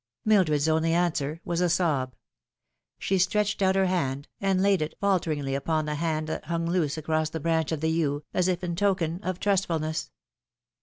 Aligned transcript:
Mildred's 0.25 0.67
only 0.67 0.93
answer 0.93 1.41
was 1.45 1.61
a 1.61 1.69
sob. 1.69 2.15
She 2.97 3.19
stretched 3.19 3.61
out 3.61 3.75
her 3.75 3.85
hand, 3.85 4.27
and 4.39 4.59
laid 4.59 4.81
it 4.81 4.95
falteringly 4.99 5.53
upon 5.53 5.85
the 5.85 5.93
hand 5.93 6.25
that 6.25 6.45
hung 6.45 6.65
loose 6.67 6.97
across 6.97 7.29
the 7.29 7.39
branch 7.39 7.71
of 7.71 7.81
the 7.81 7.91
yew, 7.91 8.23
as 8.33 8.47
if 8.47 8.63
in 8.63 8.75
token 8.75 9.19
of 9.21 9.39
trustfulness. 9.39 10.09